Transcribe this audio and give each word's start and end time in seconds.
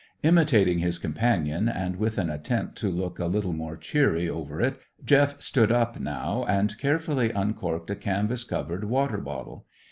Imitating 0.23 0.79
his 0.79 0.97
companion, 0.97 1.69
and 1.69 1.97
with 1.97 2.17
an 2.17 2.27
attempt 2.31 2.75
to 2.79 2.89
look 2.89 3.19
a 3.19 3.27
little 3.27 3.53
more 3.53 3.77
cheery 3.77 4.27
over 4.27 4.59
it, 4.59 4.79
Jeff 5.05 5.39
stood 5.39 5.71
up 5.71 5.99
now 5.99 6.43
and 6.45 6.75
carefully 6.79 7.29
uncorked 7.29 7.91
a 7.91 7.95
canvas 7.95 8.43
covered 8.43 8.85
water 8.85 9.19
bottle. 9.19 9.67